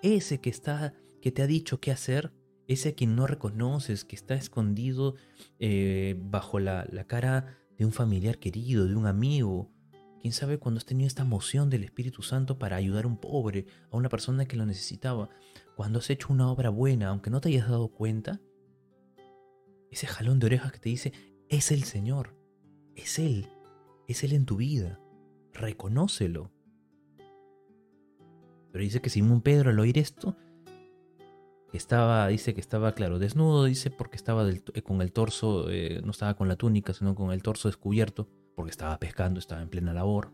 ese 0.01 0.41
que 0.41 0.49
está, 0.49 0.95
que 1.21 1.31
te 1.33 1.43
ha 1.43 1.47
dicho 1.47 1.81
qué 1.81 1.91
hacer, 1.91 2.33
ese 2.67 2.89
a 2.89 2.95
quien 2.95 3.15
no 3.15 3.27
reconoces, 3.27 4.07
que 4.07 4.17
está 4.17 4.37
escondido 4.37 5.17
eh, 5.59 6.17
bajo 6.19 6.61
la 6.61 7.05
cara 7.07 7.59
de 7.77 7.85
un 7.85 7.93
familiar 7.93 8.39
querido, 8.39 8.87
de 8.87 8.95
un 8.97 9.07
amigo. 9.07 9.74
Quién 10.25 10.33
sabe 10.33 10.57
cuando 10.57 10.79
has 10.79 10.87
tenido 10.87 11.07
esta 11.07 11.21
emoción 11.21 11.69
del 11.69 11.85
Espíritu 11.85 12.23
Santo 12.23 12.59
para 12.59 12.77
ayudar 12.77 13.05
a 13.05 13.09
un 13.09 13.19
pobre, 13.19 13.67
a 13.91 13.99
una 13.99 14.09
persona 14.09 14.47
que 14.47 14.57
lo 14.57 14.65
necesitaba. 14.65 15.29
Cuando 15.77 15.99
has 15.99 16.09
hecho 16.09 16.33
una 16.33 16.51
obra 16.51 16.71
buena, 16.71 17.09
aunque 17.09 17.29
no 17.29 17.43
te 17.43 17.51
hayas 17.51 17.69
dado 17.69 17.89
cuenta, 17.89 18.41
ese 19.91 20.07
jalón 20.07 20.39
de 20.39 20.47
orejas 20.47 20.73
que 20.73 20.79
te 20.79 20.89
dice, 20.89 21.13
es 21.51 21.71
el 21.71 21.85
Señor, 21.85 22.35
es 22.95 23.19
Él, 23.19 23.51
es 24.09 24.25
Él 24.25 24.33
en 24.33 24.47
tu 24.47 24.57
vida, 24.57 24.99
reconócelo. 25.53 26.51
Pero 28.73 28.83
dice 28.83 29.03
que 29.03 29.11
Simón 29.11 29.43
Pedro 29.43 29.69
al 29.69 29.79
oír 29.79 29.99
esto, 29.99 30.39
estaba, 31.75 32.29
dice 32.29 32.55
que 32.55 32.63
estaba, 32.63 32.95
claro, 32.95 33.19
desnudo, 33.19 33.65
dice, 33.65 33.91
porque 33.91 34.17
estaba 34.17 34.49
eh, 34.49 34.83
con 34.83 35.03
el 35.03 35.13
torso, 35.13 35.69
eh, 35.69 36.01
no 36.03 36.13
estaba 36.13 36.33
con 36.33 36.49
la 36.49 36.57
túnica, 36.57 36.95
sino 36.95 37.15
con 37.15 37.31
el 37.31 37.43
torso 37.43 37.69
descubierto, 37.69 38.31
porque 38.55 38.71
estaba 38.71 38.99
pescando, 38.99 39.41
estaba 39.41 39.63
en 39.63 39.69
plena 39.69 39.93
labor. 39.93 40.33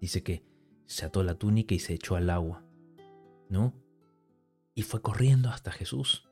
Dice 0.00 0.22
que 0.22 0.44
se 0.86 1.06
ató 1.06 1.22
la 1.22 1.34
túnica 1.34 1.74
y 1.74 1.78
se 1.78 1.94
echó 1.94 2.16
al 2.16 2.30
agua, 2.30 2.64
¿no? 3.48 3.74
Y 4.74 4.82
fue 4.82 5.02
corriendo 5.02 5.50
hasta 5.50 5.72
Jesús. 5.72 6.28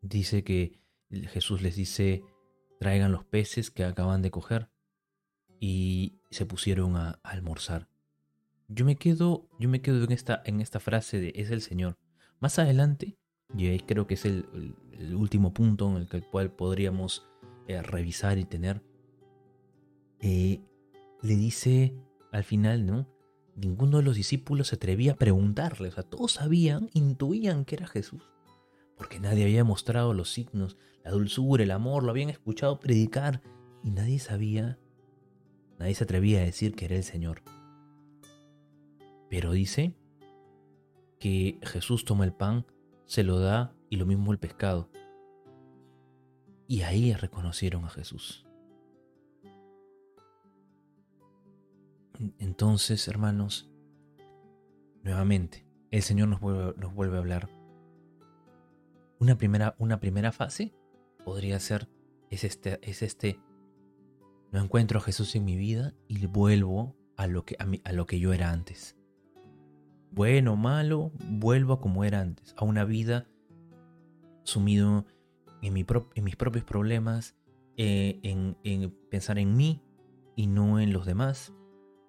Dice 0.00 0.44
que 0.44 0.80
Jesús 1.10 1.62
les 1.62 1.76
dice, 1.76 2.24
traigan 2.78 3.12
los 3.12 3.24
peces 3.24 3.70
que 3.70 3.84
acaban 3.84 4.22
de 4.22 4.30
coger, 4.30 4.70
y 5.66 6.20
se 6.30 6.44
pusieron 6.44 6.96
a 6.96 7.20
almorzar. 7.22 7.88
Yo 8.68 8.84
me 8.84 8.96
quedo, 8.96 9.48
yo 9.58 9.68
me 9.70 9.80
quedo 9.80 10.04
en 10.04 10.12
esta, 10.12 10.42
en 10.44 10.60
esta 10.60 10.78
frase 10.78 11.20
de 11.20 11.32
es 11.36 11.50
el 11.50 11.62
Señor. 11.62 11.96
Más 12.38 12.58
adelante, 12.58 13.16
y 13.56 13.68
ahí 13.68 13.80
creo 13.80 14.06
que 14.06 14.14
es 14.14 14.26
el, 14.26 14.44
último 15.14 15.54
punto 15.54 15.88
en 15.96 16.06
el 16.10 16.26
cual 16.26 16.50
podríamos 16.52 17.26
eh, 17.66 17.82
revisar 17.82 18.38
y 18.38 18.44
tener, 18.44 18.82
eh, 20.20 20.60
le 21.22 21.36
dice 21.36 21.94
al 22.32 22.44
final, 22.44 22.86
¿no? 22.86 23.08
Ninguno 23.56 23.98
de 23.98 24.02
los 24.02 24.16
discípulos 24.16 24.68
se 24.68 24.76
atrevía 24.76 25.12
a 25.12 25.16
preguntarle, 25.16 25.88
o 25.88 25.92
sea, 25.92 26.02
todos 26.02 26.32
sabían, 26.32 26.90
intuían 26.92 27.64
que 27.64 27.76
era 27.76 27.86
Jesús, 27.86 28.22
porque 28.96 29.20
nadie 29.20 29.44
había 29.44 29.64
mostrado 29.64 30.12
los 30.12 30.32
signos, 30.32 30.76
la 31.04 31.12
dulzura, 31.12 31.62
el 31.62 31.70
amor, 31.70 32.02
lo 32.02 32.10
habían 32.10 32.30
escuchado 32.30 32.80
predicar 32.80 33.42
y 33.84 33.90
nadie 33.90 34.18
sabía, 34.18 34.78
nadie 35.78 35.94
se 35.94 36.04
atrevía 36.04 36.40
a 36.40 36.44
decir 36.44 36.74
que 36.74 36.86
era 36.86 36.96
el 36.96 37.04
Señor. 37.04 37.42
Pero 39.30 39.52
dice 39.52 39.94
que 41.20 41.58
Jesús 41.62 42.04
toma 42.04 42.24
el 42.24 42.32
pan, 42.32 42.66
se 43.04 43.22
lo 43.22 43.38
da 43.38 43.74
y 43.88 43.96
lo 43.96 44.06
mismo 44.06 44.32
el 44.32 44.38
pescado. 44.38 44.90
Y 46.66 46.82
ahí 46.82 47.12
reconocieron 47.12 47.84
a 47.84 47.90
Jesús. 47.90 48.46
Entonces, 52.38 53.06
hermanos, 53.08 53.70
nuevamente, 55.02 55.66
el 55.90 56.02
Señor 56.02 56.28
nos 56.28 56.40
vuelve, 56.40 56.74
nos 56.78 56.94
vuelve 56.94 57.16
a 57.16 57.20
hablar. 57.20 57.50
Una 59.18 59.36
primera, 59.36 59.74
una 59.78 60.00
primera 60.00 60.32
fase 60.32 60.74
podría 61.24 61.58
ser, 61.60 61.88
es 62.30 62.44
este, 62.44 62.78
es 62.82 63.02
este, 63.02 63.40
no 64.52 64.60
encuentro 64.62 64.98
a 64.98 65.02
Jesús 65.02 65.34
en 65.34 65.44
mi 65.44 65.56
vida 65.56 65.94
y 66.08 66.26
vuelvo 66.26 66.96
a 67.16 67.26
lo 67.26 67.44
que, 67.44 67.56
a, 67.58 67.66
a 67.88 67.92
lo 67.92 68.06
que 68.06 68.18
yo 68.18 68.32
era 68.32 68.50
antes 68.50 68.96
bueno 70.14 70.56
malo, 70.56 71.10
vuelvo 71.28 71.74
a 71.74 71.80
como 71.80 72.04
era 72.04 72.20
antes, 72.20 72.54
a 72.56 72.64
una 72.64 72.84
vida 72.84 73.26
sumido 74.44 75.06
en, 75.66 75.72
mi 75.72 75.84
en 76.14 76.24
mis 76.24 76.36
propios 76.36 76.64
problemas, 76.64 77.36
eh, 77.76 78.20
en, 78.22 78.56
en 78.64 78.90
pensar 79.10 79.38
en 79.38 79.56
mí 79.56 79.82
y 80.36 80.46
no 80.46 80.80
en 80.80 80.92
los 80.92 81.06
demás. 81.06 81.52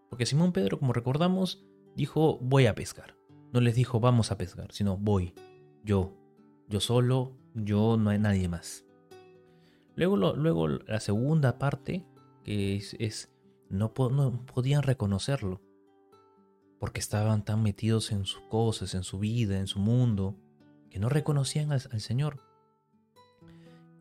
Porque 0.10 0.26
Simón 0.26 0.52
Pedro, 0.52 0.80
como 0.80 0.94
recordamos, 0.94 1.66
dijo 1.96 2.38
voy 2.40 2.68
a 2.68 2.76
pescar. 2.76 3.16
No 3.54 3.62
les 3.62 3.76
dijo 3.76 4.00
vamos 4.00 4.32
a 4.32 4.38
pescar, 4.38 4.72
sino 4.72 4.98
voy, 4.98 5.34
yo, 5.84 6.14
yo 6.68 6.80
solo, 6.80 7.38
yo 7.54 7.98
no 7.98 8.10
hay 8.10 8.20
nadie 8.20 8.50
más. 8.50 8.86
Luego, 9.96 10.18
luego 10.18 10.68
la 10.68 11.00
segunda 11.00 11.58
parte, 11.58 12.06
que 12.44 12.76
es, 12.76 13.34
no 13.70 13.94
podían 13.94 14.84
reconocerlo, 14.84 15.62
porque 16.80 17.00
estaban 17.00 17.46
tan 17.46 17.64
metidos 17.64 18.12
en 18.12 18.26
sus 18.26 18.42
cosas, 18.42 18.94
en 18.94 19.04
su 19.04 19.20
vida, 19.20 19.58
en 19.58 19.68
su 19.68 19.80
mundo, 19.80 20.36
que 20.90 21.00
no 21.00 21.08
reconocían 21.08 21.72
al, 21.72 21.82
Señor. 22.02 22.42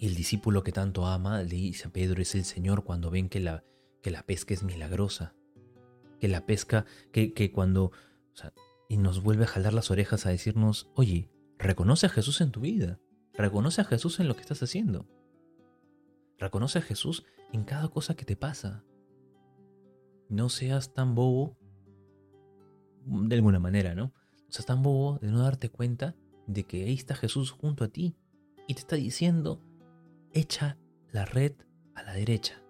El 0.00 0.14
discípulo 0.14 0.62
que 0.62 0.72
tanto 0.72 1.06
ama 1.06 1.42
le 1.42 1.56
dice 1.56 1.88
a 1.88 1.92
Pedro 1.92 2.20
es 2.20 2.34
el 2.34 2.44
Señor 2.44 2.84
cuando 2.84 3.10
ven 3.10 3.28
que 3.28 3.40
la, 3.40 3.64
que 4.02 4.10
la 4.10 4.24
pesca 4.24 4.52
es 4.54 4.62
milagrosa, 4.62 5.34
que 6.20 6.28
la 6.28 6.46
pesca, 6.46 6.84
que, 7.12 7.32
que 7.32 7.52
cuando... 7.52 7.92
y 8.88 8.96
nos 8.96 9.22
vuelve 9.22 9.44
a 9.44 9.48
jalar 9.48 9.72
las 9.72 9.90
orejas 9.90 10.26
a 10.26 10.30
decirnos, 10.30 10.90
oye, 10.94 11.30
reconoce 11.58 12.06
a 12.06 12.10
Jesús 12.10 12.40
en 12.40 12.50
tu 12.50 12.60
vida, 12.60 13.00
reconoce 13.32 13.80
a 13.80 13.84
Jesús 13.84 14.20
en 14.20 14.28
lo 14.28 14.34
que 14.34 14.42
estás 14.42 14.62
haciendo. 14.62 15.06
Reconoce 16.38 16.80
a 16.80 16.82
Jesús 16.82 17.24
en 17.52 17.64
cada 17.64 17.88
cosa 17.88 18.14
que 18.14 18.24
te 18.24 18.36
pasa. 18.36 18.84
No 20.28 20.48
seas 20.48 20.92
tan 20.92 21.14
bobo, 21.14 21.56
de 23.06 23.36
alguna 23.36 23.60
manera, 23.60 23.94
¿no? 23.94 24.06
No 24.06 24.50
seas 24.50 24.66
tan 24.66 24.82
bobo 24.82 25.18
de 25.20 25.30
no 25.30 25.40
darte 25.40 25.70
cuenta 25.70 26.16
de 26.46 26.64
que 26.64 26.84
ahí 26.84 26.94
está 26.94 27.14
Jesús 27.14 27.52
junto 27.52 27.84
a 27.84 27.88
ti 27.88 28.16
y 28.66 28.74
te 28.74 28.80
está 28.80 28.96
diciendo, 28.96 29.62
echa 30.35 30.76
la 31.11 31.25
red 31.25 31.53
a 31.95 32.03
la 32.03 32.12
derecha. 32.12 32.61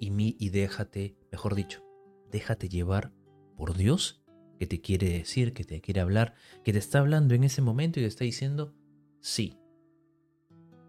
Y, 0.00 0.10
mi, 0.10 0.36
y 0.38 0.48
déjate, 0.48 1.16
mejor 1.30 1.54
dicho, 1.54 1.84
déjate 2.30 2.68
llevar 2.68 3.12
por 3.56 3.76
Dios 3.76 4.24
que 4.58 4.66
te 4.66 4.80
quiere 4.80 5.10
decir, 5.10 5.52
que 5.52 5.64
te 5.64 5.80
quiere 5.80 6.00
hablar, 6.00 6.34
que 6.64 6.72
te 6.72 6.78
está 6.78 6.98
hablando 6.98 7.34
en 7.34 7.44
ese 7.44 7.62
momento 7.62 8.00
y 8.00 8.02
te 8.02 8.08
está 8.08 8.24
diciendo, 8.24 8.74
sí, 9.20 9.58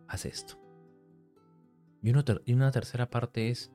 haz 0.08 0.26
esto. 0.26 0.60
Y 2.02 2.12
una, 2.12 2.72
tercera 2.72 3.10
parte 3.10 3.50
es, 3.50 3.72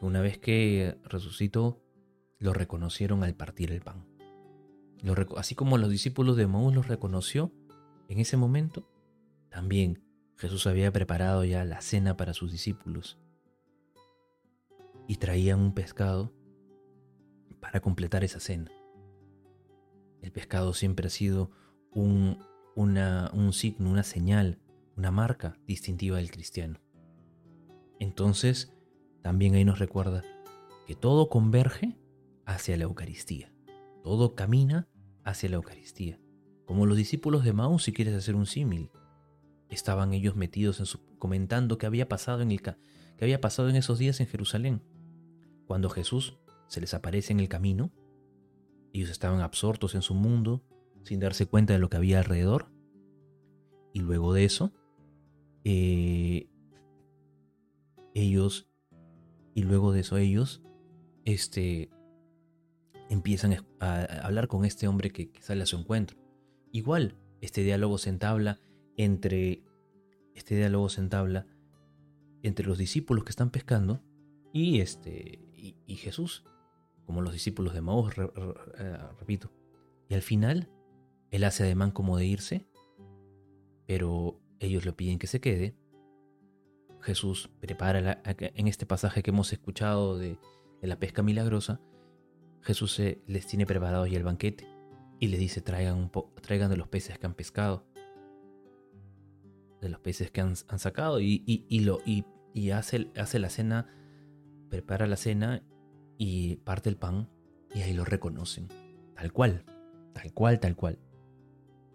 una 0.00 0.20
vez 0.20 0.38
que 0.38 0.98
resucitó, 1.04 1.80
lo 2.38 2.52
reconocieron 2.52 3.22
al 3.22 3.34
partir 3.34 3.70
el 3.70 3.82
pan. 3.82 4.06
así 5.36 5.54
como 5.54 5.78
los 5.78 5.90
discípulos 5.90 6.36
de 6.36 6.46
Maús 6.46 6.74
los 6.74 6.88
reconoció 6.88 7.52
en 8.08 8.18
ese 8.18 8.36
momento, 8.36 8.89
también 9.50 10.02
Jesús 10.36 10.66
había 10.66 10.92
preparado 10.92 11.44
ya 11.44 11.64
la 11.64 11.80
cena 11.80 12.16
para 12.16 12.32
sus 12.32 12.52
discípulos. 12.52 13.18
Y 15.06 15.16
traían 15.16 15.60
un 15.60 15.74
pescado 15.74 16.32
para 17.60 17.80
completar 17.80 18.24
esa 18.24 18.40
cena. 18.40 18.70
El 20.22 20.32
pescado 20.32 20.72
siempre 20.72 21.08
ha 21.08 21.10
sido 21.10 21.50
un, 21.90 22.38
signo, 23.52 23.90
una 23.90 24.02
señal 24.02 24.58
una 24.96 25.10
marca 25.10 25.58
distintiva 25.66 26.18
del 26.18 26.30
cristiano. 26.30 26.78
Entonces, 27.98 28.74
también 29.22 29.54
ahí 29.54 29.64
nos 29.64 29.78
recuerda 29.78 30.22
que 30.86 30.94
todo 30.94 31.30
converge 31.30 31.96
hacia 32.44 32.76
la 32.76 32.84
Eucaristía, 32.84 33.50
todo 34.02 34.34
camina 34.34 34.88
hacia 35.24 35.48
la 35.48 35.56
Eucaristía. 35.56 36.20
Como 36.66 36.84
los 36.84 36.98
discípulos 36.98 37.44
de 37.44 37.54
Maús, 37.54 37.84
si 37.84 37.92
quieres 37.92 38.14
hacer 38.14 38.34
un 38.34 38.44
símil, 38.44 38.90
estaban 39.70 40.12
ellos 40.12 40.36
metidos 40.36 40.80
en 40.80 40.86
su, 40.86 41.00
comentando 41.18 41.78
qué 41.78 41.86
había 41.86 42.08
pasado 42.08 42.42
en 42.42 42.50
el 42.50 42.60
que 42.60 42.74
había 43.20 43.40
pasado 43.40 43.68
en 43.68 43.76
esos 43.76 43.98
días 43.98 44.20
en 44.20 44.26
Jerusalén. 44.26 44.82
Cuando 45.66 45.90
Jesús 45.90 46.38
se 46.68 46.80
les 46.80 46.94
aparece 46.94 47.32
en 47.32 47.40
el 47.40 47.48
camino, 47.48 47.92
ellos 48.92 49.10
estaban 49.10 49.40
absortos 49.40 49.94
en 49.94 50.02
su 50.02 50.14
mundo, 50.14 50.64
sin 51.04 51.20
darse 51.20 51.46
cuenta 51.46 51.72
de 51.72 51.78
lo 51.78 51.88
que 51.88 51.96
había 51.96 52.18
alrededor. 52.18 52.70
Y 53.92 54.00
luego 54.00 54.32
de 54.32 54.44
eso, 54.44 54.72
eh, 55.64 56.48
ellos, 58.14 58.68
y 59.54 59.62
luego 59.62 59.92
de 59.92 60.00
eso 60.00 60.16
ellos, 60.16 60.62
este, 61.24 61.90
empiezan 63.08 63.64
a, 63.80 64.02
hablar 64.22 64.48
con 64.48 64.64
este 64.64 64.88
hombre 64.88 65.10
que, 65.10 65.32
sale 65.40 65.62
a 65.62 65.66
su 65.66 65.76
encuentro. 65.76 66.16
Igual, 66.72 67.16
este 67.40 67.62
diálogo 67.62 67.98
se 67.98 68.10
entabla 68.10 68.60
entre, 69.04 69.62
este 70.34 70.56
diálogo 70.56 70.88
se 70.88 71.00
entabla 71.00 71.46
entre 72.42 72.66
los 72.66 72.78
discípulos 72.78 73.24
que 73.24 73.30
están 73.30 73.50
pescando 73.50 74.02
y, 74.52 74.80
este, 74.80 75.38
y, 75.54 75.96
Jesús, 75.96 76.44
como 77.06 77.22
los 77.22 77.32
discípulos 77.32 77.74
de 77.74 77.80
Maús, 77.80 78.12
eh, 78.16 78.98
repito. 79.18 79.52
Y 80.08 80.14
al 80.14 80.22
final, 80.22 80.68
él 81.30 81.44
hace 81.44 81.64
ademán 81.64 81.92
como 81.92 82.16
de 82.16 82.26
irse, 82.26 82.66
pero 83.86 84.40
ellos 84.58 84.84
le 84.84 84.92
piden 84.92 85.18
que 85.18 85.26
se 85.26 85.40
quede. 85.40 85.76
Jesús 87.00 87.50
prepara, 87.60 88.20
en 88.24 88.68
este 88.68 88.86
pasaje 88.86 89.22
que 89.22 89.30
hemos 89.30 89.52
escuchado 89.52 90.18
de, 90.18 90.38
la 90.82 90.98
pesca 90.98 91.22
milagrosa, 91.22 91.80
Jesús 92.62 93.00
les 93.26 93.46
tiene 93.46 93.66
preparados 93.66 94.10
ya 94.10 94.16
el 94.16 94.24
banquete 94.24 94.66
y 95.18 95.28
les 95.28 95.38
dice 95.38 95.60
traigan, 95.60 96.10
traigan 96.40 96.70
de 96.70 96.76
los 96.76 96.88
peces 96.88 97.18
que 97.18 97.26
han 97.26 97.34
pescado, 97.34 97.86
de 99.80 99.88
los 99.88 100.00
peces 100.00 100.30
que 100.30 100.40
han, 100.40 100.56
sacado 100.56 101.20
y, 101.20 101.80
lo, 101.80 102.00
y, 102.04 102.70
hace, 102.70 103.10
hace 103.16 103.38
la 103.38 103.50
cena, 103.50 103.86
prepara 104.68 105.06
la 105.06 105.16
cena 105.16 105.62
y 106.18 106.56
parte 106.56 106.90
el 106.90 106.96
pan 106.96 107.28
y 107.74 107.82
ahí 107.82 107.92
lo 107.92 108.04
reconocen, 108.04 108.68
tal 109.14 109.32
cual, 109.32 109.64
tal 110.12 110.32
cual, 110.32 110.60
tal 110.60 110.76
cual. 110.76 110.98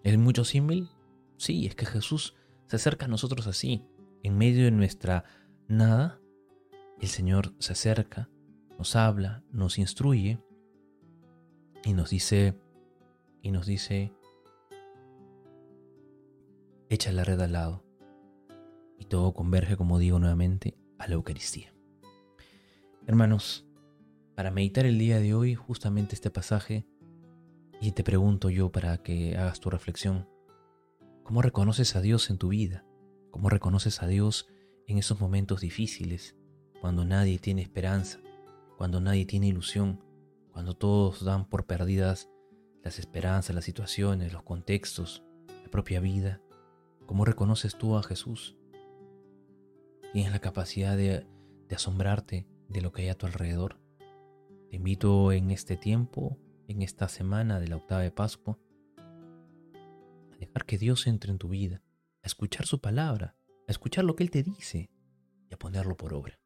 ¿Es 0.03 0.17
mucho 0.17 0.45
símil? 0.45 0.89
Sí, 1.37 1.65
es 1.65 1.75
que 1.75 1.85
Jesús 1.85 2.35
se 2.67 2.77
acerca 2.77 3.05
a 3.05 3.09
nosotros 3.09 3.47
así, 3.47 3.85
en 4.23 4.37
medio 4.37 4.65
de 4.65 4.71
nuestra 4.71 5.25
nada, 5.67 6.19
el 6.99 7.07
Señor 7.07 7.53
se 7.59 7.73
acerca, 7.73 8.29
nos 8.77 8.95
habla, 8.95 9.43
nos 9.51 9.77
instruye 9.77 10.39
y 11.83 11.93
nos 11.93 12.09
dice, 12.09 12.57
y 13.41 13.51
nos 13.51 13.67
dice, 13.67 14.13
echa 16.95 17.11
la 17.11 17.23
red 17.23 17.39
al 17.39 17.53
lado. 17.53 17.85
Y 18.97 19.05
todo 19.05 19.33
converge, 19.33 19.77
como 19.77 19.99
digo 19.99 20.19
nuevamente, 20.19 20.77
a 20.97 21.07
la 21.07 21.13
Eucaristía. 21.13 21.73
Hermanos, 23.05 23.67
para 24.35 24.51
meditar 24.51 24.85
el 24.85 24.97
día 24.97 25.19
de 25.19 25.33
hoy 25.33 25.55
justamente 25.55 26.15
este 26.15 26.31
pasaje, 26.31 26.87
y 27.79 27.91
te 27.91 28.03
pregunto 28.03 28.49
yo 28.49 28.71
para 28.71 28.97
que 28.97 29.37
hagas 29.37 29.59
tu 29.59 29.69
reflexión, 29.69 30.27
¿Cómo 31.25 31.41
reconoces 31.41 31.95
a 31.95 32.01
Dios 32.01 32.29
en 32.29 32.37
tu 32.37 32.49
vida? 32.49 32.85
¿Cómo 33.31 33.49
reconoces 33.49 34.03
a 34.03 34.07
Dios 34.07 34.45
en 34.85 34.99
esos 34.99 35.19
momentos 35.19 35.59
difíciles, 35.59 36.35
cuando 36.79 37.03
nadie 37.03 37.39
tiene 37.39 37.63
esperanza, 37.63 38.19
cuando 38.77 39.01
nadie 39.01 39.25
tiene 39.25 39.47
ilusión, 39.47 40.03
cuando 40.51 40.75
todos 40.75 41.25
dan 41.25 41.49
por 41.49 41.65
perdidas 41.65 42.29
las 42.83 42.99
esperanzas, 42.99 43.55
las 43.55 43.65
situaciones, 43.65 44.33
los 44.33 44.43
contextos, 44.43 45.23
la 45.63 45.71
propia 45.71 45.99
vida? 45.99 46.43
¿Cómo 47.05 47.23
reconoces 47.23 47.77
tú 47.77 47.97
a 47.97 48.03
Jesús? 48.03 48.57
¿Tienes 50.11 50.31
la 50.31 50.39
capacidad 50.39 50.97
de, 50.97 51.27
asombrarte 51.69 52.47
de 52.67 52.81
lo 52.81 52.91
que 52.91 53.03
hay 53.03 53.09
a 53.09 53.17
tu 53.17 53.27
alrededor? 53.27 53.79
Te 54.69 54.77
invito 54.77 55.31
en 55.31 55.51
este 55.51 55.77
tiempo, 55.77 56.39
en 56.67 56.81
esta 56.81 57.07
semana 57.07 57.59
de 57.59 57.67
la 57.67 57.75
octava 57.75 58.01
de 58.01 58.09
Pascua, 58.09 58.57
a 58.97 60.37
dejar 60.39 60.65
que 60.65 60.79
Dios 60.79 61.05
entre 61.05 61.31
en 61.31 61.37
tu 61.37 61.49
vida, 61.49 61.83
a 62.23 62.27
escuchar 62.27 62.65
su 62.65 62.81
palabra, 62.81 63.37
a 63.67 63.71
escuchar 63.71 64.03
lo 64.03 64.15
que 64.15 64.23
Él 64.23 64.31
te 64.31 64.41
dice 64.41 64.89
y 65.47 65.53
a 65.53 65.59
ponerlo 65.59 65.95
por 65.95 66.11
obra. 66.13 66.39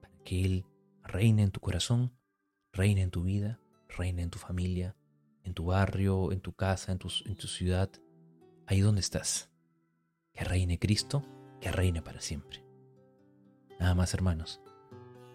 Para 0.00 0.16
que 0.24 0.44
Él 0.44 0.64
reine 1.02 1.42
en 1.42 1.50
tu 1.50 1.58
corazón, 1.58 2.12
reine 2.72 3.02
en 3.02 3.10
tu 3.10 3.24
vida, 3.24 3.60
reine 3.88 4.22
en 4.22 4.30
tu 4.30 4.38
familia, 4.38 4.96
en 5.42 5.54
tu 5.54 5.66
barrio, 5.66 6.30
en 6.30 6.40
tu 6.40 6.52
casa, 6.52 6.92
en 6.92 7.00
en 7.26 7.36
tu 7.36 7.48
ciudad, 7.48 7.90
ahí 8.72 8.80
donde 8.80 9.00
estás. 9.00 9.50
Que 10.32 10.44
reine 10.44 10.78
Cristo, 10.78 11.24
que 11.60 11.70
reine 11.70 12.02
para 12.02 12.20
siempre. 12.20 12.64
Nada 13.78 13.94
más 13.94 14.14
hermanos. 14.14 14.60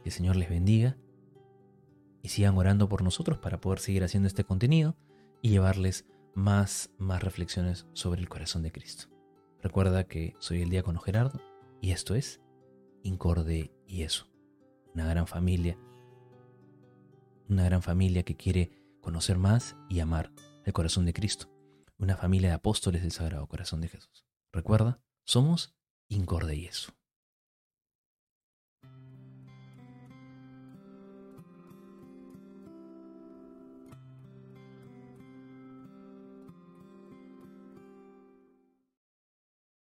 Que 0.03 0.09
el 0.09 0.11
Señor 0.11 0.35
les 0.35 0.49
bendiga 0.49 0.97
y 2.23 2.29
sigan 2.29 2.57
orando 2.57 2.89
por 2.89 3.03
nosotros 3.03 3.37
para 3.37 3.61
poder 3.61 3.79
seguir 3.79 4.03
haciendo 4.03 4.27
este 4.27 4.43
contenido 4.43 4.97
y 5.41 5.49
llevarles 5.49 6.05
más, 6.33 6.89
más 6.97 7.23
reflexiones 7.23 7.85
sobre 7.93 8.21
el 8.21 8.29
corazón 8.29 8.63
de 8.63 8.71
Cristo. 8.71 9.07
Recuerda 9.61 10.05
que 10.05 10.35
soy 10.39 10.61
el 10.63 10.69
diácono 10.69 10.99
Gerardo 10.99 11.39
y 11.79 11.91
esto 11.91 12.15
es 12.15 12.41
Incorde 13.03 13.71
y 13.85 14.01
eso, 14.01 14.27
una 14.93 15.05
gran 15.07 15.27
familia, 15.27 15.77
una 17.47 17.63
gran 17.65 17.81
familia 17.81 18.23
que 18.23 18.35
quiere 18.35 18.71
conocer 18.99 19.37
más 19.37 19.77
y 19.89 19.99
amar 19.99 20.31
el 20.65 20.73
corazón 20.73 21.05
de 21.05 21.13
Cristo. 21.13 21.56
Una 21.97 22.15
familia 22.15 22.49
de 22.49 22.55
apóstoles 22.55 23.01
del 23.01 23.11
Sagrado 23.11 23.47
Corazón 23.47 23.81
de 23.81 23.89
Jesús. 23.89 24.25
Recuerda, 24.51 25.01
somos 25.25 25.75
Incorde 26.09 26.59
Yesu. 26.59 26.93